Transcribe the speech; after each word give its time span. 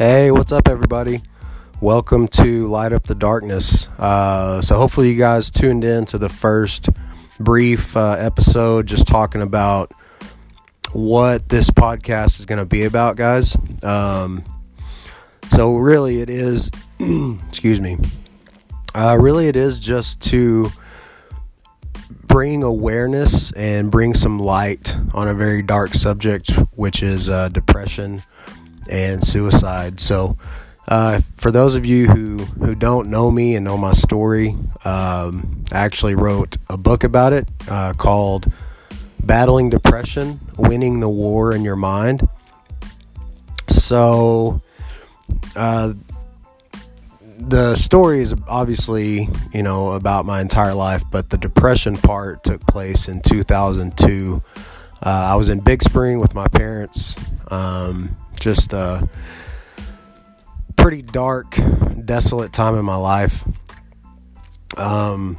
Hey, 0.00 0.30
what's 0.30 0.50
up, 0.50 0.66
everybody? 0.66 1.20
Welcome 1.82 2.26
to 2.28 2.66
Light 2.68 2.94
Up 2.94 3.02
the 3.02 3.14
Darkness. 3.14 3.86
Uh, 3.98 4.62
so, 4.62 4.78
hopefully, 4.78 5.10
you 5.10 5.18
guys 5.18 5.50
tuned 5.50 5.84
in 5.84 6.06
to 6.06 6.16
the 6.16 6.30
first 6.30 6.88
brief 7.38 7.94
uh, 7.94 8.12
episode 8.12 8.86
just 8.86 9.06
talking 9.06 9.42
about 9.42 9.92
what 10.92 11.50
this 11.50 11.68
podcast 11.68 12.38
is 12.38 12.46
going 12.46 12.60
to 12.60 12.64
be 12.64 12.84
about, 12.84 13.16
guys. 13.16 13.54
Um, 13.82 14.42
so, 15.50 15.76
really, 15.76 16.22
it 16.22 16.30
is, 16.30 16.70
excuse 17.48 17.78
me, 17.78 17.98
uh, 18.94 19.18
really, 19.20 19.48
it 19.48 19.56
is 19.56 19.80
just 19.80 20.22
to 20.30 20.70
bring 22.08 22.62
awareness 22.62 23.52
and 23.52 23.90
bring 23.90 24.14
some 24.14 24.38
light 24.38 24.96
on 25.12 25.28
a 25.28 25.34
very 25.34 25.60
dark 25.60 25.92
subject, 25.92 26.52
which 26.72 27.02
is 27.02 27.28
uh, 27.28 27.50
depression 27.50 28.22
and 28.90 29.22
suicide. 29.22 30.00
So, 30.00 30.36
uh, 30.88 31.20
for 31.36 31.50
those 31.50 31.76
of 31.76 31.86
you 31.86 32.08
who, 32.08 32.36
who 32.36 32.74
don't 32.74 33.10
know 33.10 33.30
me 33.30 33.54
and 33.54 33.64
know 33.64 33.78
my 33.78 33.92
story, 33.92 34.56
um, 34.84 35.64
I 35.70 35.78
actually 35.78 36.16
wrote 36.16 36.56
a 36.68 36.76
book 36.76 37.04
about 37.04 37.32
it 37.32 37.48
uh, 37.68 37.92
called 37.92 38.50
Battling 39.22 39.70
Depression 39.70 40.40
Winning 40.56 41.00
the 41.00 41.08
War 41.08 41.54
in 41.54 41.62
Your 41.62 41.76
Mind. 41.76 42.28
So, 43.68 44.60
uh, 45.54 45.94
the 47.38 47.74
story 47.74 48.20
is 48.20 48.34
obviously, 48.48 49.28
you 49.52 49.62
know, 49.62 49.92
about 49.92 50.26
my 50.26 50.40
entire 50.40 50.74
life, 50.74 51.02
but 51.10 51.30
the 51.30 51.38
depression 51.38 51.96
part 51.96 52.44
took 52.44 52.66
place 52.66 53.08
in 53.08 53.20
2002. 53.20 54.42
Uh, 55.02 55.08
I 55.08 55.34
was 55.36 55.48
in 55.48 55.60
Big 55.60 55.82
Spring 55.82 56.18
with 56.18 56.34
my 56.34 56.46
parents. 56.48 57.16
Um, 57.50 58.14
just 58.40 58.72
a 58.72 59.08
pretty 60.76 61.02
dark, 61.02 61.58
desolate 62.04 62.52
time 62.52 62.74
in 62.74 62.84
my 62.84 62.96
life. 62.96 63.44
Um, 64.76 65.38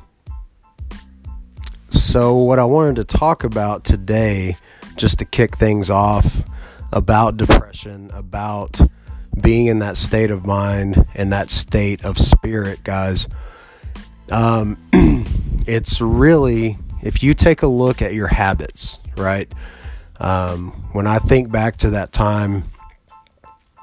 so, 1.89 2.35
what 2.35 2.59
I 2.59 2.63
wanted 2.65 2.97
to 2.97 3.03
talk 3.03 3.43
about 3.43 3.83
today, 3.83 4.55
just 4.95 5.19
to 5.19 5.25
kick 5.25 5.57
things 5.57 5.89
off, 5.89 6.43
about 6.93 7.37
depression, 7.37 8.09
about 8.13 8.79
being 9.41 9.67
in 9.67 9.79
that 9.79 9.97
state 9.97 10.29
of 10.29 10.45
mind 10.45 11.05
and 11.15 11.33
that 11.33 11.49
state 11.49 12.05
of 12.05 12.17
spirit, 12.17 12.83
guys. 12.83 13.27
Um, 14.29 14.77
it's 15.65 16.01
really, 16.01 16.77
if 17.01 17.23
you 17.23 17.33
take 17.33 17.63
a 17.63 17.67
look 17.67 18.01
at 18.01 18.13
your 18.13 18.27
habits, 18.27 18.99
right? 19.17 19.51
Um, 20.19 20.71
when 20.91 21.07
I 21.07 21.17
think 21.17 21.51
back 21.51 21.77
to 21.77 21.91
that 21.91 22.11
time 22.11 22.70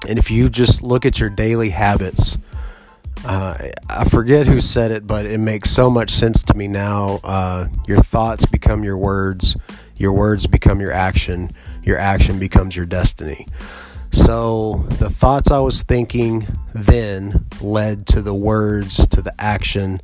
and 0.06 0.18
if 0.18 0.30
you 0.30 0.48
just 0.48 0.82
look 0.82 1.04
at 1.04 1.18
your 1.18 1.30
daily 1.30 1.70
habits, 1.70 2.38
uh, 3.24 3.56
I 3.90 4.04
forget 4.04 4.46
who 4.46 4.60
said 4.60 4.90
it, 4.90 5.06
but 5.06 5.26
it 5.26 5.38
makes 5.38 5.70
so 5.70 5.90
much 5.90 6.10
sense 6.10 6.42
to 6.44 6.54
me 6.54 6.68
now. 6.68 7.20
Uh, 7.24 7.68
your 7.86 8.00
thoughts 8.00 8.46
become 8.46 8.84
your 8.84 8.96
words, 8.96 9.56
your 9.96 10.12
words 10.12 10.46
become 10.46 10.80
your 10.80 10.92
action, 10.92 11.50
your 11.82 11.98
action 11.98 12.38
becomes 12.38 12.76
your 12.76 12.86
destiny. 12.86 13.46
So 14.12 14.86
the 14.98 15.10
thoughts 15.10 15.50
I 15.50 15.58
was 15.58 15.82
thinking 15.82 16.46
then 16.72 17.44
led 17.60 18.06
to 18.08 18.22
the 18.22 18.34
words, 18.34 19.06
to 19.08 19.20
the 19.20 19.34
action, 19.38 20.00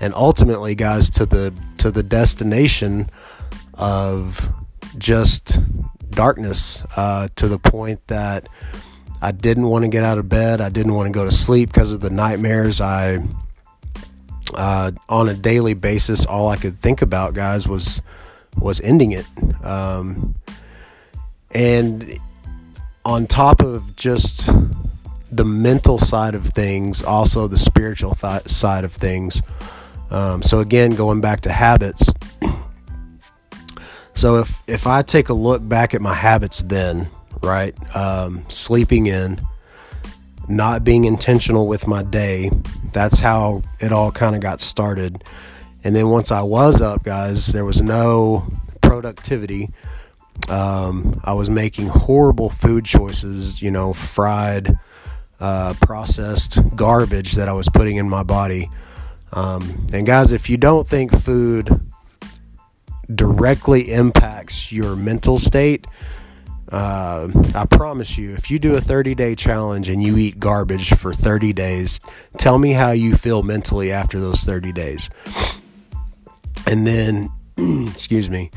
and 0.00 0.14
ultimately, 0.14 0.74
guys, 0.74 1.08
to 1.10 1.24
the 1.24 1.54
to 1.78 1.90
the 1.90 2.02
destination 2.02 3.08
of 3.74 4.48
just 4.98 5.58
darkness. 6.10 6.82
Uh, 6.96 7.28
to 7.36 7.48
the 7.48 7.58
point 7.58 8.06
that 8.08 8.48
I 9.22 9.32
didn't 9.32 9.68
want 9.68 9.84
to 9.84 9.88
get 9.88 10.04
out 10.04 10.18
of 10.18 10.28
bed. 10.28 10.60
I 10.60 10.68
didn't 10.68 10.94
want 10.94 11.06
to 11.06 11.12
go 11.12 11.24
to 11.24 11.30
sleep 11.30 11.72
because 11.72 11.92
of 11.92 12.00
the 12.00 12.10
nightmares. 12.10 12.80
I, 12.80 13.24
uh, 14.54 14.92
on 15.08 15.28
a 15.28 15.34
daily 15.34 15.74
basis, 15.74 16.26
all 16.26 16.48
I 16.48 16.56
could 16.56 16.80
think 16.80 17.02
about, 17.02 17.34
guys, 17.34 17.66
was 17.66 18.02
was 18.58 18.80
ending 18.80 19.12
it. 19.12 19.26
Um, 19.64 20.34
and 21.52 22.18
on 23.04 23.26
top 23.26 23.60
of 23.60 23.96
just 23.96 24.48
the 25.30 25.44
mental 25.44 25.98
side 25.98 26.34
of 26.34 26.46
things, 26.46 27.02
also 27.02 27.46
the 27.46 27.58
spiritual 27.58 28.14
th- 28.14 28.48
side 28.48 28.84
of 28.84 28.92
things. 28.92 29.42
Um, 30.10 30.42
so 30.42 30.60
again, 30.60 30.92
going 30.92 31.20
back 31.20 31.40
to 31.42 31.52
habits. 31.52 32.12
So 34.14 34.38
if 34.38 34.62
if 34.66 34.86
I 34.86 35.02
take 35.02 35.28
a 35.28 35.34
look 35.34 35.68
back 35.68 35.92
at 35.92 36.00
my 36.00 36.14
habits 36.14 36.62
then, 36.62 37.10
right? 37.42 37.74
Um, 37.96 38.44
sleeping 38.48 39.06
in, 39.06 39.40
not 40.48 40.84
being 40.84 41.04
intentional 41.04 41.66
with 41.66 41.86
my 41.86 42.02
day. 42.02 42.50
That's 42.92 43.18
how 43.18 43.62
it 43.80 43.92
all 43.92 44.10
kind 44.12 44.34
of 44.34 44.40
got 44.40 44.60
started. 44.60 45.24
And 45.84 45.94
then 45.94 46.08
once 46.08 46.32
I 46.32 46.42
was 46.42 46.80
up, 46.80 47.04
guys, 47.04 47.48
there 47.48 47.64
was 47.64 47.82
no 47.82 48.48
productivity. 48.80 49.70
Um, 50.48 51.20
I 51.24 51.32
was 51.32 51.48
making 51.48 51.88
horrible 51.88 52.50
food 52.50 52.84
choices, 52.84 53.62
you 53.62 53.70
know, 53.70 53.92
fried, 53.92 54.78
uh, 55.40 55.74
processed 55.80 56.58
garbage 56.74 57.32
that 57.32 57.48
I 57.48 57.52
was 57.52 57.68
putting 57.68 57.96
in 57.96 58.08
my 58.08 58.22
body. 58.22 58.70
Um, 59.32 59.86
and 59.92 60.06
guys, 60.06 60.32
if 60.32 60.48
you 60.48 60.56
don't 60.56 60.86
think 60.86 61.12
food 61.12 61.80
directly 63.14 63.92
impacts 63.92 64.72
your 64.72 64.96
mental 64.96 65.38
state, 65.38 65.86
uh, 66.70 67.28
I 67.54 67.64
promise 67.66 68.18
you, 68.18 68.34
if 68.34 68.50
you 68.50 68.58
do 68.58 68.74
a 68.74 68.80
30 68.80 69.14
day 69.14 69.34
challenge 69.34 69.88
and 69.88 70.02
you 70.02 70.16
eat 70.16 70.40
garbage 70.40 70.94
for 70.94 71.14
30 71.14 71.52
days, 71.52 72.00
tell 72.38 72.58
me 72.58 72.72
how 72.72 72.90
you 72.90 73.14
feel 73.14 73.42
mentally 73.42 73.92
after 73.92 74.18
those 74.18 74.42
30 74.42 74.72
days. 74.72 75.08
And 76.66 76.86
then, 76.86 77.30
excuse 77.88 78.28
me, 78.28 78.50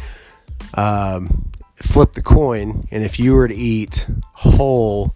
um, 0.73 1.51
flip 1.75 2.13
the 2.13 2.23
coin. 2.23 2.87
And 2.91 3.03
if 3.03 3.19
you 3.19 3.35
were 3.35 3.47
to 3.47 3.55
eat 3.55 4.07
whole, 4.33 5.15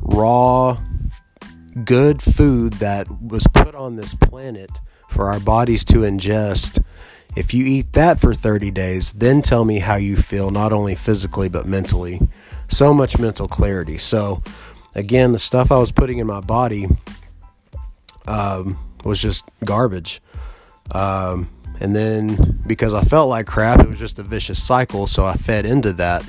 raw, 0.00 0.78
good 1.84 2.22
food 2.22 2.74
that 2.74 3.08
was 3.20 3.46
put 3.52 3.74
on 3.74 3.96
this 3.96 4.14
planet 4.14 4.80
for 5.08 5.30
our 5.30 5.40
bodies 5.40 5.84
to 5.86 5.98
ingest, 5.98 6.84
if 7.36 7.54
you 7.54 7.64
eat 7.66 7.92
that 7.92 8.20
for 8.20 8.34
30 8.34 8.70
days, 8.70 9.12
then 9.12 9.42
tell 9.42 9.64
me 9.64 9.78
how 9.78 9.96
you 9.96 10.16
feel, 10.16 10.50
not 10.50 10.72
only 10.72 10.94
physically, 10.94 11.48
but 11.48 11.66
mentally. 11.66 12.20
So 12.68 12.92
much 12.92 13.18
mental 13.18 13.48
clarity. 13.48 13.98
So, 13.98 14.42
again, 14.94 15.32
the 15.32 15.38
stuff 15.38 15.70
I 15.70 15.78
was 15.78 15.92
putting 15.92 16.18
in 16.18 16.26
my 16.26 16.40
body 16.40 16.88
um, 18.26 18.78
was 19.04 19.20
just 19.20 19.44
garbage. 19.64 20.20
Um, 20.92 21.48
and 21.80 21.94
then 21.94 22.62
because 22.66 22.94
I 22.94 23.02
felt 23.02 23.28
like 23.28 23.46
crap, 23.46 23.80
it 23.80 23.88
was 23.88 23.98
just 23.98 24.18
a 24.18 24.22
vicious 24.22 24.62
cycle. 24.62 25.06
So 25.06 25.24
I 25.24 25.34
fed 25.34 25.64
into 25.64 25.92
that. 25.94 26.28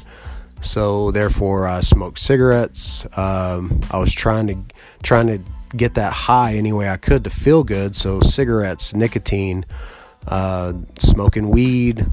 So 0.62 1.12
therefore, 1.12 1.68
I 1.68 1.82
smoked 1.82 2.20
cigarettes. 2.20 3.06
Um, 3.18 3.82
I 3.92 3.98
was 3.98 4.14
trying 4.14 4.48
to 4.48 4.58
trying 5.02 5.28
to 5.28 5.40
get 5.76 5.94
that 5.96 6.12
high 6.12 6.56
any 6.56 6.74
way 6.74 6.90
I 6.90 6.98
could 6.98 7.24
to 7.24 7.30
feel 7.30 7.64
good. 7.64 7.96
So 7.96 8.20
cigarettes, 8.20 8.94
nicotine 8.94 9.66
uh, 10.30 10.74
smoking 10.98 11.50
weed, 11.50 12.06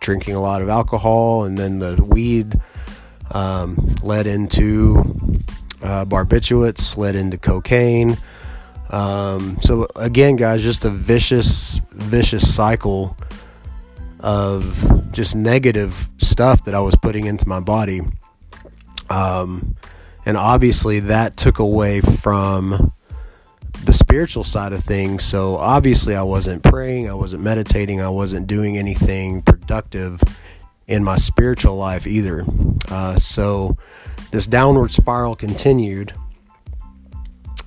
drinking 0.00 0.34
a 0.34 0.40
lot 0.40 0.62
of 0.62 0.68
alcohol, 0.68 1.44
and 1.44 1.56
then 1.56 1.78
the 1.78 2.02
weed 2.02 2.54
um, 3.32 3.94
led 4.02 4.26
into 4.26 4.98
uh, 5.82 6.04
barbiturates, 6.04 6.96
led 6.96 7.14
into 7.14 7.38
cocaine. 7.38 8.16
Um, 8.90 9.58
so 9.60 9.86
again, 9.96 10.36
guys, 10.36 10.62
just 10.62 10.84
a 10.84 10.90
vicious, 10.90 11.80
vicious 11.92 12.52
cycle 12.52 13.16
of 14.20 15.12
just 15.12 15.36
negative 15.36 16.08
stuff 16.18 16.64
that 16.64 16.74
I 16.74 16.80
was 16.80 16.96
putting 16.96 17.26
into 17.26 17.48
my 17.48 17.60
body. 17.60 18.00
Um, 19.08 19.76
and 20.26 20.36
obviously, 20.36 21.00
that 21.00 21.36
took 21.36 21.58
away 21.58 22.00
from 22.00 22.92
the 23.84 23.92
spiritual 23.92 24.44
side 24.44 24.72
of 24.72 24.84
things. 24.84 25.22
So 25.22 25.56
obviously, 25.56 26.14
I 26.14 26.22
wasn't 26.22 26.62
praying, 26.62 27.08
I 27.08 27.14
wasn't 27.14 27.42
meditating, 27.42 28.00
I 28.00 28.08
wasn't 28.08 28.46
doing 28.46 28.76
anything 28.76 29.42
productive 29.42 30.22
in 30.86 31.04
my 31.04 31.16
spiritual 31.16 31.76
life 31.76 32.06
either. 32.06 32.44
Uh, 32.88 33.16
so 33.16 33.76
this 34.30 34.46
downward 34.46 34.90
spiral 34.90 35.34
continued 35.34 36.12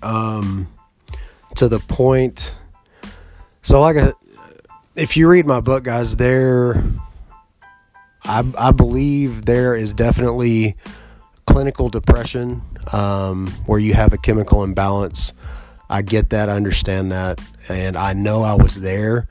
um, 0.02 0.68
to 1.56 1.68
the 1.68 1.80
point. 1.80 2.54
So, 3.62 3.80
like, 3.80 3.96
a, 3.96 4.14
if 4.96 5.16
you 5.16 5.28
read 5.28 5.46
my 5.46 5.62
book, 5.62 5.86
guys, 5.86 6.18
there, 6.18 6.84
I, 8.26 8.44
I 8.58 8.72
believe 8.72 9.46
there 9.46 9.74
is 9.74 9.94
definitely 9.94 10.76
clinical 11.46 11.90
depression 11.90 12.62
um, 12.92 13.48
where 13.66 13.80
you 13.80 13.94
have 13.94 14.14
a 14.14 14.18
chemical 14.18 14.64
imbalance 14.64 15.34
I 15.94 16.02
get 16.02 16.32
that, 16.32 16.50
I 16.50 16.54
understand 16.54 17.12
that, 17.12 17.40
and 17.70 17.96
I 17.96 18.14
know 18.14 18.42
I 18.42 18.56
was 18.56 18.82
there. 18.82 19.28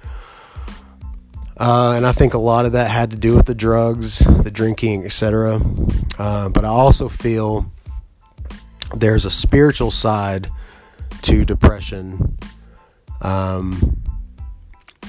Uh, 1.57 1.95
and 1.97 2.07
I 2.07 2.13
think 2.13 2.35
a 2.35 2.39
lot 2.39 2.67
of 2.67 2.73
that 2.73 2.89
had 2.89 3.11
to 3.11 3.17
do 3.17 3.35
with 3.35 3.47
the 3.47 3.55
drugs, 3.55 4.21
the 4.21 4.51
drinking, 4.51 5.05
etc. 5.05 5.61
Uh, 6.21 6.51
but 6.51 6.65
I 6.65 6.69
also 6.69 7.09
feel 7.09 7.67
there's 8.95 9.25
a 9.25 9.31
spiritual 9.31 9.91
side 9.91 10.49
to 11.23 11.45
depression. 11.45 12.39
Um, 13.23 14.01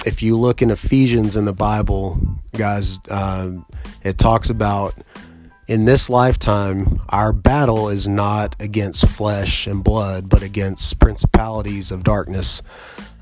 if 0.08 0.24
you 0.24 0.36
look 0.36 0.64
in 0.64 0.72
Ephesians 0.72 1.36
in 1.36 1.46
the 1.46 1.54
Bible, 1.54 2.20
guys, 2.54 3.00
uh, 3.12 3.52
it 4.04 4.18
talks 4.18 4.50
about 4.50 4.96
in 5.68 5.86
this 5.86 6.10
lifetime, 6.10 7.02
our 7.10 7.32
battle 7.32 7.90
is 7.90 8.08
not 8.08 8.56
against 8.60 9.08
flesh 9.08 9.66
and 9.68 9.84
blood, 9.84 10.30
but 10.30 10.44
against 10.44 11.00
principalities 11.00 11.92
of 11.92 12.04
darkness. 12.04 12.62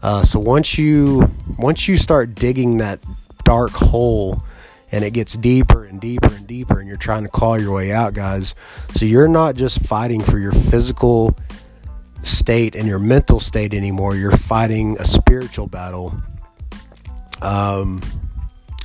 Uh, 0.02 0.24
so 0.24 0.40
once 0.40 0.78
you 0.78 1.32
once 1.60 1.88
you 1.88 1.98
start 1.98 2.34
digging 2.34 2.78
that 2.78 3.00
dark 3.44 3.72
hole, 3.72 4.44
and 4.92 5.06
it 5.06 5.12
gets 5.12 5.36
deeper 5.36 5.84
and 5.84 6.02
deeper 6.02 6.34
and 6.34 6.48
deeper, 6.48 6.80
and 6.80 6.88
you're 6.88 6.98
trying 6.98 7.24
to 7.24 7.30
claw 7.30 7.56
your 7.56 7.74
way 7.74 7.92
out, 7.92 8.14
guys. 8.14 8.56
So 8.96 9.06
you're 9.06 9.28
not 9.28 9.56
just 9.56 9.80
fighting 9.80 10.22
for 10.22 10.40
your 10.40 10.52
physical 10.52 11.38
state 12.24 12.76
and 12.76 12.88
your 12.88 13.00
mental 13.00 13.40
state 13.40 13.74
anymore. 13.74 14.16
You're 14.16 14.36
fighting 14.36 14.98
a 15.00 15.06
spiritual 15.06 15.68
battle. 15.68 16.20
Um, 17.42 18.02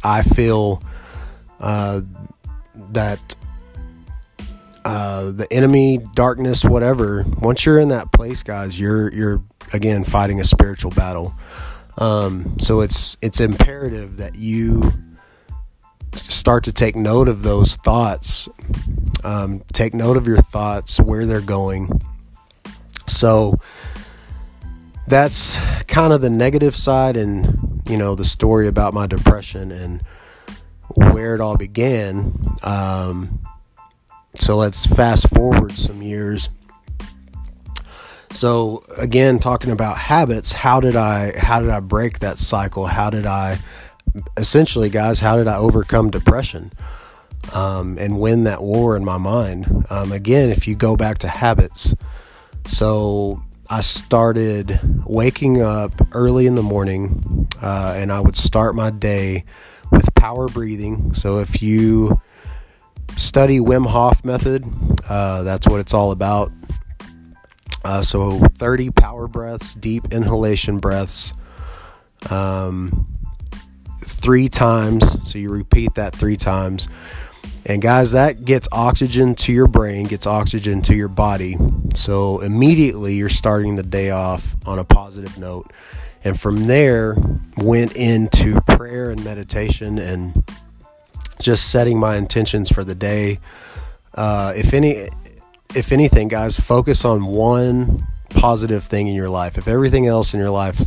I 0.05 0.23
feel 0.23 0.83
uh, 1.59 2.03
that 2.93 3.35
uh, 4.87 5.33
the 5.33 5.53
enemy, 5.53 5.99
darkness, 6.15 6.65
whatever. 6.65 7.25
Once 7.41 7.67
you're 7.67 7.81
in 7.81 7.89
that 7.89 8.13
place, 8.13 8.45
guys, 8.45 8.79
you're 8.79 9.13
you're 9.13 9.43
again 9.73 10.05
fighting 10.05 10.39
a 10.39 10.45
spiritual 10.45 10.93
battle. 10.93 11.35
Um, 11.99 12.57
so 12.61 12.83
it's 12.83 13.17
it's 13.21 13.41
imperative 13.41 14.19
that 14.19 14.37
you 14.37 14.93
start 16.15 16.63
to 16.65 16.73
take 16.73 16.95
note 16.95 17.27
of 17.27 17.43
those 17.43 17.75
thoughts. 17.75 18.49
Um, 19.25 19.65
take 19.73 19.93
note 19.93 20.17
of 20.17 20.29
your 20.29 20.41
thoughts, 20.41 21.01
where 21.01 21.27
they're 21.27 21.41
going. 21.41 22.01
So 23.09 23.59
that's 25.09 25.57
kind 25.89 26.13
of 26.13 26.21
the 26.21 26.31
negative 26.31 26.77
side, 26.77 27.17
and 27.17 27.83
you 27.89 27.97
know 27.97 28.15
the 28.15 28.25
story 28.25 28.69
about 28.69 28.95
my 28.95 29.09
depression 29.09 29.73
and 29.73 30.01
where 30.95 31.35
it 31.35 31.41
all 31.41 31.57
began. 31.57 32.39
Um, 32.63 33.41
so 34.39 34.57
let's 34.57 34.87
fast 34.87 35.29
forward 35.31 35.73
some 35.73 36.03
years. 36.03 36.49
So 38.33 38.85
again, 38.99 39.39
talking 39.39 39.71
about 39.71 39.97
habits, 39.97 40.53
how 40.53 40.81
did 40.81 40.95
I 40.97 41.39
how 41.39 41.61
did 41.61 41.71
I 41.71 41.81
break 41.81 42.19
that 42.19 42.39
cycle? 42.39 42.87
How 42.87 43.11
did 43.11 43.27
I 43.27 43.59
essentially, 44.37 44.91
guys, 44.91 45.21
how 45.21 45.37
did 45.37 45.49
I 45.49 45.57
overcome 45.57 46.11
depression 46.11 46.73
um, 47.53 47.99
and 47.99 48.21
win 48.21 48.45
that 48.45 48.63
war 48.63 48.97
in 48.97 49.05
my 49.05 49.17
mind? 49.17 49.87
Um, 49.91 50.13
again, 50.13 50.51
if 50.51 50.69
you 50.69 50.75
go 50.75 50.97
back 50.97 51.19
to 51.19 51.29
habits, 51.29 51.95
so 52.67 53.43
I 53.71 53.81
started 53.81 54.81
waking 55.07 55.63
up 55.63 55.93
early 56.13 56.47
in 56.47 56.55
the 56.55 56.63
morning, 56.63 57.49
uh, 57.63 57.95
and 57.97 58.13
I 58.13 58.21
would 58.21 58.37
start 58.37 58.75
my 58.75 58.91
day 58.91 59.45
with 59.91 60.15
power 60.15 60.47
breathing. 60.47 61.15
So 61.15 61.39
if 61.39 61.63
you 61.63 62.21
study 63.17 63.59
Wim 63.59 63.87
Hof 63.87 64.25
method. 64.25 64.65
Uh, 65.09 65.43
that's 65.43 65.67
what 65.67 65.81
it's 65.81 65.95
all 65.95 66.13
about. 66.13 66.53
Uh, 67.85 68.03
so 68.03 68.39
30 68.39 68.91
power 68.91 69.29
breaths, 69.29 69.75
deep 69.75 70.13
inhalation 70.13 70.79
breaths, 70.79 71.33
um, 72.31 73.07
three 74.03 74.49
times. 74.49 75.17
So 75.29 75.39
you 75.39 75.51
repeat 75.51 75.95
that 75.95 76.15
three 76.15 76.37
times. 76.37 76.89
And 77.65 77.83
guys, 77.83 78.13
that 78.13 78.45
gets 78.45 78.69
oxygen 78.71 79.35
to 79.37 79.53
your 79.53 79.67
brain, 79.67 80.07
gets 80.07 80.27
oxygen 80.27 80.83
to 80.83 80.95
your 80.95 81.09
body. 81.09 81.57
So 81.95 82.41
immediately 82.41 83.17
you're 83.17 83.29
starting 83.29 83.77
the 83.77 83.83
day 83.83 84.11
off 84.11 84.57
on 84.67 84.79
a 84.79 84.85
positive 84.85 85.37
note. 85.39 85.73
And 86.23 86.39
from 86.39 86.65
there, 86.65 87.17
went 87.57 87.95
into 87.97 88.61
prayer 88.63 89.11
and 89.11 89.23
meditation 89.25 89.99
and 89.99 90.45
just 91.39 91.71
setting 91.71 91.99
my 91.99 92.17
intentions 92.17 92.71
for 92.71 92.85
the 92.85 92.95
day. 92.95 93.41
Uh, 94.15 94.53
if 94.57 94.73
any, 94.73 95.09
if 95.75 95.93
anything, 95.93 96.29
guys, 96.29 96.59
focus 96.59 97.05
on 97.05 97.27
one 97.27 98.07
positive 98.31 98.85
thing 98.85 99.09
in 99.09 99.15
your 99.15 99.29
life. 99.29 99.59
If 99.59 99.69
everything 99.69 100.07
else 100.07 100.35
in 100.35 100.41
your 100.41 100.51
life 100.51 100.87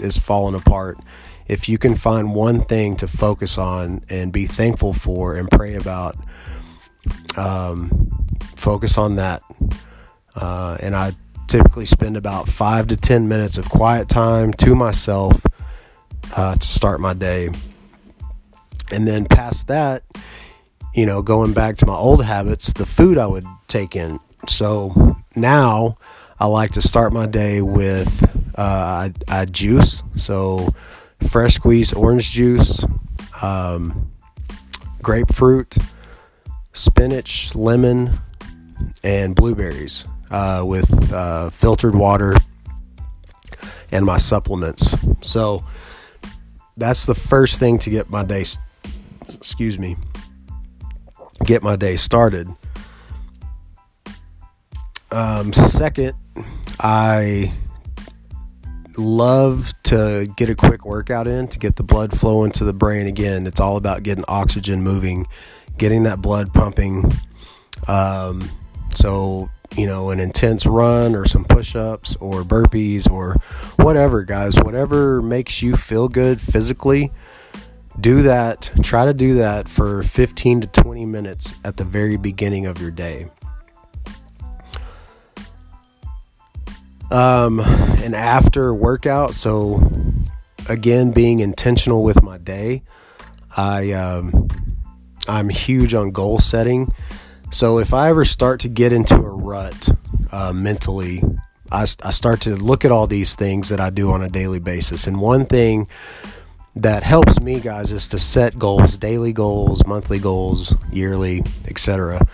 is 0.00 0.18
falling 0.18 0.54
apart, 0.54 0.98
if 1.46 1.68
you 1.68 1.78
can 1.78 1.96
find 1.96 2.34
one 2.34 2.64
thing 2.64 2.96
to 2.96 3.08
focus 3.08 3.58
on 3.58 4.04
and 4.08 4.32
be 4.32 4.46
thankful 4.46 4.92
for 4.92 5.34
and 5.34 5.50
pray 5.50 5.74
about, 5.74 6.16
um, 7.36 8.08
focus 8.56 8.96
on 8.98 9.16
that. 9.16 9.42
Uh, 10.34 10.76
and 10.80 10.96
I 10.96 11.12
typically 11.48 11.84
spend 11.84 12.16
about 12.16 12.48
five 12.48 12.86
to 12.86 12.96
10 12.96 13.28
minutes 13.28 13.58
of 13.58 13.68
quiet 13.68 14.08
time 14.08 14.52
to 14.54 14.74
myself 14.74 15.44
uh, 16.36 16.54
to 16.54 16.66
start 16.66 17.00
my 17.00 17.12
day. 17.12 17.50
And 18.92 19.08
then 19.08 19.24
past 19.24 19.68
that, 19.68 20.04
you 20.94 21.06
know, 21.06 21.22
going 21.22 21.52
back 21.52 21.76
to 21.78 21.86
my 21.86 21.94
old 21.96 22.24
habits, 22.24 22.72
the 22.72 22.86
food 22.86 23.18
I 23.18 23.26
would 23.26 23.46
take 23.66 23.96
in. 23.96 24.18
So 24.46 25.16
now 25.34 25.96
I 26.38 26.46
like 26.46 26.72
to 26.72 26.82
start 26.82 27.12
my 27.12 27.26
day 27.26 27.62
with 27.62 28.22
uh, 28.58 29.10
I, 29.10 29.12
I 29.28 29.44
juice. 29.46 30.02
So 30.16 30.68
fresh 31.28 31.54
squeezed 31.54 31.94
orange 31.94 32.32
juice, 32.32 32.84
um, 33.42 34.10
grapefruit, 35.00 35.76
spinach, 36.72 37.54
lemon, 37.54 38.20
and 39.02 39.34
blueberries 39.34 40.04
uh, 40.30 40.62
with 40.64 41.12
uh, 41.12 41.50
filtered 41.50 41.94
water 41.94 42.34
and 43.90 44.04
my 44.04 44.16
supplements. 44.16 44.94
So 45.20 45.64
that's 46.76 47.06
the 47.06 47.14
first 47.14 47.60
thing 47.60 47.78
to 47.80 47.90
get 47.90 48.10
my 48.10 48.24
day 48.24 48.44
excuse 49.34 49.78
me, 49.78 49.96
get 51.44 51.62
my 51.62 51.76
day 51.76 51.96
started. 51.96 52.48
Um, 55.10 55.52
second, 55.52 56.14
I 56.80 57.52
love 58.96 59.72
to 59.84 60.26
get 60.36 60.48
a 60.48 60.54
quick 60.54 60.84
workout 60.84 61.26
in 61.26 61.48
to 61.48 61.58
get 61.58 61.76
the 61.76 61.82
blood 61.82 62.18
flowing 62.18 62.50
to 62.52 62.64
the 62.64 62.72
brain 62.72 63.06
again. 63.06 63.46
It's 63.46 63.60
all 63.60 63.76
about 63.76 64.02
getting 64.02 64.24
oxygen 64.28 64.82
moving, 64.82 65.26
getting 65.76 66.04
that 66.04 66.22
blood 66.22 66.52
pumping. 66.52 67.12
Um, 67.88 68.48
so, 68.94 69.50
you 69.76 69.86
know, 69.86 70.10
an 70.10 70.20
intense 70.20 70.66
run 70.66 71.14
or 71.14 71.26
some 71.26 71.44
push 71.44 71.74
ups 71.74 72.16
or 72.16 72.42
burpees 72.42 73.10
or 73.10 73.36
whatever, 73.76 74.22
guys, 74.22 74.56
whatever 74.56 75.20
makes 75.20 75.62
you 75.62 75.76
feel 75.76 76.08
good 76.08 76.40
physically 76.40 77.12
do 78.00 78.22
that 78.22 78.70
try 78.82 79.04
to 79.04 79.14
do 79.14 79.34
that 79.34 79.68
for 79.68 80.02
15 80.02 80.62
to 80.62 80.66
20 80.66 81.04
minutes 81.04 81.54
at 81.64 81.76
the 81.76 81.84
very 81.84 82.16
beginning 82.16 82.66
of 82.66 82.80
your 82.80 82.90
day. 82.90 83.28
Um, 87.10 87.60
and 87.60 88.14
after 88.14 88.72
workout 88.72 89.34
so 89.34 89.82
again 90.68 91.10
being 91.10 91.40
intentional 91.40 92.02
with 92.02 92.22
my 92.22 92.38
day 92.38 92.82
i 93.56 93.92
um, 93.92 94.48
i'm 95.28 95.48
huge 95.50 95.94
on 95.94 96.10
goal 96.10 96.38
setting. 96.38 96.92
So 97.50 97.78
if 97.78 97.92
i 97.92 98.08
ever 98.08 98.24
start 98.24 98.60
to 98.60 98.68
get 98.68 98.94
into 98.94 99.16
a 99.16 99.28
rut 99.28 99.90
uh, 100.30 100.54
mentally 100.54 101.22
I, 101.70 101.82
I 101.82 102.10
start 102.10 102.40
to 102.42 102.56
look 102.56 102.84
at 102.84 102.92
all 102.92 103.06
these 103.06 103.34
things 103.34 103.68
that 103.68 103.80
i 103.80 103.90
do 103.90 104.10
on 104.10 104.22
a 104.22 104.30
daily 104.30 104.58
basis. 104.58 105.06
And 105.06 105.20
one 105.20 105.44
thing 105.44 105.88
that 106.74 107.02
helps 107.02 107.40
me 107.40 107.60
guys 107.60 107.92
is 107.92 108.08
to 108.08 108.18
set 108.18 108.58
goals 108.58 108.96
daily 108.96 109.32
goals 109.32 109.84
monthly 109.86 110.18
goals 110.18 110.74
yearly 110.90 111.42
etc 111.66 112.26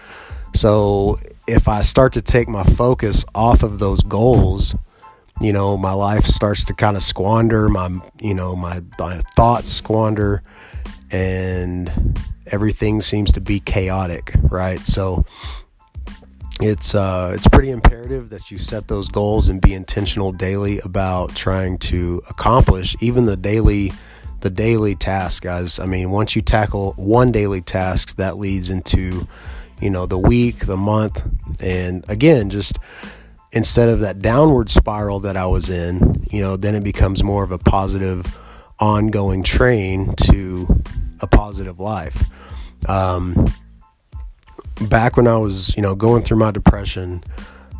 so 0.54 1.16
if 1.46 1.68
i 1.68 1.82
start 1.82 2.12
to 2.12 2.22
take 2.22 2.48
my 2.48 2.62
focus 2.62 3.24
off 3.34 3.62
of 3.62 3.78
those 3.78 4.02
goals 4.02 4.74
you 5.40 5.52
know 5.52 5.76
my 5.76 5.92
life 5.92 6.24
starts 6.24 6.64
to 6.64 6.74
kind 6.74 6.96
of 6.96 7.02
squander 7.02 7.68
my 7.68 7.88
you 8.20 8.34
know 8.34 8.54
my, 8.54 8.82
my 8.98 9.20
thoughts 9.36 9.70
squander 9.70 10.42
and 11.10 12.18
everything 12.46 13.00
seems 13.00 13.32
to 13.32 13.40
be 13.40 13.60
chaotic 13.60 14.34
right? 14.50 14.84
So 14.84 15.24
it's 16.60 16.94
uh, 16.94 17.32
it's 17.34 17.46
pretty 17.48 17.70
imperative 17.70 18.30
that 18.30 18.50
you 18.50 18.58
set 18.58 18.88
those 18.88 19.08
goals 19.08 19.48
and 19.48 19.60
be 19.60 19.74
intentional 19.74 20.32
daily 20.32 20.80
about 20.80 21.34
trying 21.34 21.78
to 21.78 22.22
accomplish 22.28 22.96
even 23.00 23.26
the 23.26 23.36
daily 23.36 23.92
the 24.40 24.50
daily 24.50 24.94
task, 24.94 25.42
guys. 25.42 25.78
I 25.78 25.86
mean, 25.86 26.10
once 26.10 26.36
you 26.36 26.42
tackle 26.42 26.92
one 26.96 27.32
daily 27.32 27.60
task, 27.60 28.16
that 28.16 28.38
leads 28.38 28.70
into, 28.70 29.26
you 29.80 29.90
know, 29.90 30.06
the 30.06 30.18
week, 30.18 30.66
the 30.66 30.76
month, 30.76 31.24
and 31.60 32.04
again, 32.08 32.50
just 32.50 32.78
instead 33.52 33.88
of 33.88 34.00
that 34.00 34.20
downward 34.20 34.70
spiral 34.70 35.20
that 35.20 35.36
I 35.36 35.46
was 35.46 35.70
in, 35.70 36.26
you 36.30 36.40
know, 36.40 36.56
then 36.56 36.74
it 36.74 36.84
becomes 36.84 37.24
more 37.24 37.42
of 37.42 37.50
a 37.50 37.58
positive, 37.58 38.38
ongoing 38.78 39.42
train 39.42 40.14
to 40.16 40.82
a 41.20 41.26
positive 41.26 41.80
life. 41.80 42.24
Um, 42.88 43.46
back 44.88 45.16
when 45.16 45.26
I 45.26 45.36
was, 45.36 45.74
you 45.76 45.82
know, 45.82 45.94
going 45.94 46.22
through 46.22 46.38
my 46.38 46.50
depression, 46.50 47.22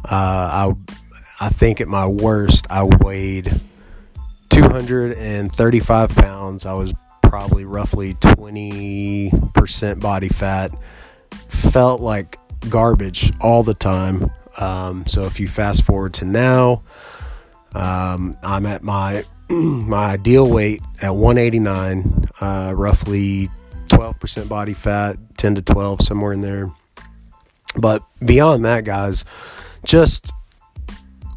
Uh, 0.04 0.70
I 0.70 1.46
I 1.46 1.48
think 1.50 1.80
at 1.80 1.88
my 1.88 2.06
worst 2.06 2.66
I 2.70 2.84
weighed 2.84 3.60
235 4.58 6.10
pounds. 6.16 6.66
I 6.66 6.72
was 6.72 6.92
probably 7.22 7.64
roughly 7.64 8.14
20% 8.14 10.00
body 10.00 10.28
fat. 10.28 10.72
Felt 11.30 12.00
like 12.00 12.40
garbage 12.68 13.32
all 13.40 13.62
the 13.62 13.74
time. 13.74 14.32
Um, 14.58 15.06
so 15.06 15.26
if 15.26 15.38
you 15.38 15.46
fast 15.46 15.84
forward 15.84 16.14
to 16.14 16.24
now, 16.24 16.82
um, 17.74 18.36
I'm 18.42 18.66
at 18.66 18.82
my 18.82 19.22
my 19.48 20.06
ideal 20.06 20.50
weight 20.50 20.82
at 21.00 21.14
189, 21.14 22.28
uh, 22.40 22.74
roughly 22.76 23.48
12% 23.86 24.48
body 24.48 24.74
fat, 24.74 25.18
10 25.36 25.54
to 25.54 25.62
12, 25.62 26.02
somewhere 26.02 26.32
in 26.32 26.40
there. 26.40 26.66
But 27.76 28.02
beyond 28.24 28.64
that, 28.64 28.84
guys, 28.84 29.24
just 29.84 30.32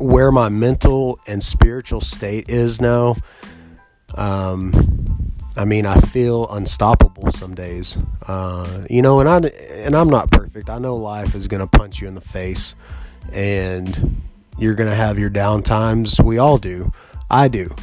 where 0.01 0.31
my 0.31 0.50
mental 0.50 1.20
and 1.27 1.41
spiritual 1.41 2.01
state 2.01 2.50
is 2.50 2.81
now. 2.81 3.15
Um, 4.15 5.34
I 5.55 5.65
mean, 5.65 5.86
I 5.86 6.00
feel 6.00 6.48
unstoppable 6.50 7.31
some 7.31 7.55
days. 7.55 7.98
Uh, 8.25 8.86
you 8.89 9.01
know, 9.01 9.20
and 9.20 9.29
I 9.29 9.38
and 9.84 9.96
I'm 9.96 10.10
not 10.10 10.31
perfect. 10.31 10.70
I 10.70 10.79
know 10.79 10.96
life 10.96 11.36
is 11.36 11.48
going 11.48 11.62
to 11.62 11.67
punch 11.67 12.01
you 12.01 12.08
in 12.08 12.15
the 12.15 12.22
face, 12.22 12.75
and 13.31 14.22
you're 14.58 14.75
going 14.75 14.89
to 14.89 14.96
have 14.96 15.20
your 15.20 15.29
down 15.29 15.63
times. 15.63 16.20
We 16.22 16.38
all 16.38 16.58
do. 16.58 16.91
I 17.29 17.48
do. 17.48 17.74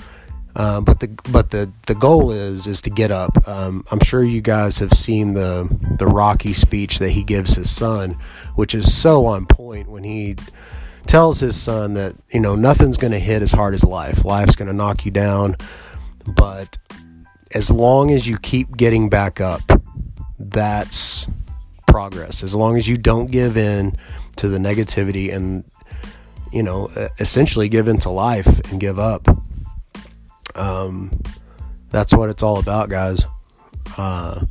Uh, 0.56 0.80
but 0.80 0.98
the 0.98 1.08
but 1.30 1.50
the 1.50 1.70
the 1.86 1.94
goal 1.94 2.32
is 2.32 2.66
is 2.66 2.80
to 2.82 2.90
get 2.90 3.10
up. 3.10 3.46
Um, 3.46 3.84
I'm 3.92 4.00
sure 4.00 4.24
you 4.24 4.40
guys 4.40 4.78
have 4.78 4.92
seen 4.92 5.34
the 5.34 5.68
the 5.98 6.06
Rocky 6.06 6.52
speech 6.52 6.98
that 6.98 7.10
he 7.10 7.22
gives 7.22 7.54
his 7.54 7.70
son, 7.70 8.16
which 8.56 8.74
is 8.74 8.92
so 8.92 9.26
on 9.26 9.46
point 9.46 9.88
when 9.88 10.02
he 10.04 10.36
tells 11.08 11.40
his 11.40 11.56
son 11.56 11.94
that 11.94 12.14
you 12.30 12.40
know 12.40 12.54
nothing's 12.54 12.96
going 12.96 13.12
to 13.12 13.18
hit 13.18 13.42
as 13.42 13.52
hard 13.52 13.74
as 13.74 13.82
life. 13.84 14.24
Life's 14.24 14.56
going 14.56 14.68
to 14.68 14.74
knock 14.74 15.04
you 15.04 15.10
down, 15.10 15.56
but 16.26 16.76
as 17.54 17.70
long 17.70 18.10
as 18.10 18.28
you 18.28 18.38
keep 18.38 18.76
getting 18.76 19.08
back 19.08 19.40
up, 19.40 19.62
that's 20.38 21.26
progress. 21.86 22.42
As 22.42 22.54
long 22.54 22.76
as 22.76 22.86
you 22.88 22.96
don't 22.96 23.30
give 23.30 23.56
in 23.56 23.96
to 24.36 24.48
the 24.48 24.58
negativity 24.58 25.34
and 25.34 25.64
you 26.52 26.62
know 26.62 26.88
essentially 27.18 27.68
give 27.68 27.88
into 27.88 28.10
life 28.10 28.70
and 28.70 28.78
give 28.78 28.98
up 28.98 29.26
um, 30.58 31.22
that's 31.90 32.12
what 32.12 32.28
it's 32.28 32.42
all 32.42 32.58
about, 32.58 32.90
guys. 32.90 33.24
Uh, 33.96 34.44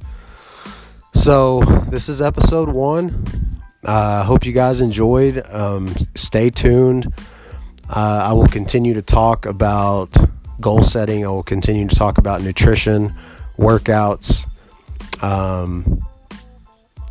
so 1.14 1.62
this 1.90 2.10
is 2.10 2.22
episode 2.22 2.70
one. 2.70 3.47
I 3.88 4.20
uh, 4.20 4.24
hope 4.26 4.46
you 4.46 4.52
guys 4.52 4.82
enjoyed. 4.82 5.42
Um, 5.50 5.96
stay 6.14 6.50
tuned. 6.50 7.08
Uh, 7.90 8.28
I 8.30 8.34
will 8.34 8.48
continue 8.48 8.94
to 8.96 9.02
talk 9.02 9.46
about 9.46 10.14
goal 10.60 10.84
setting. 10.84 11.26
I 11.26 11.30
will 11.30 11.42
continue 11.42 11.88
to 11.88 11.96
talk 11.96 12.18
about 12.18 12.42
nutrition, 12.42 13.16
workouts. 13.58 14.46
Um, 15.24 16.06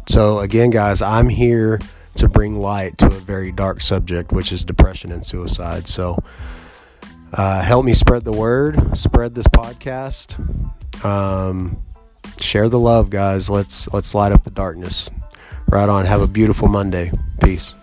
so, 0.06 0.40
again, 0.40 0.68
guys, 0.68 1.00
I'm 1.00 1.30
here 1.30 1.80
to 2.16 2.28
bring 2.28 2.60
light 2.60 2.98
to 2.98 3.06
a 3.06 3.20
very 3.20 3.52
dark 3.52 3.80
subject, 3.80 4.32
which 4.32 4.52
is 4.52 4.62
depression 4.62 5.10
and 5.12 5.24
suicide. 5.24 5.88
So, 5.88 6.22
uh, 7.32 7.62
help 7.62 7.86
me 7.86 7.94
spread 7.94 8.24
the 8.24 8.32
word, 8.32 8.98
spread 8.98 9.34
this 9.34 9.48
podcast. 9.48 10.36
Um, 11.02 11.82
share 12.38 12.68
the 12.68 12.78
love, 12.78 13.08
guys. 13.08 13.48
Let's 13.48 13.90
let's 13.94 14.14
light 14.14 14.32
up 14.32 14.44
the 14.44 14.50
darkness. 14.50 15.10
Right 15.76 15.90
on. 15.90 16.06
Have 16.06 16.22
a 16.22 16.26
beautiful 16.26 16.68
Monday. 16.68 17.12
Peace. 17.38 17.74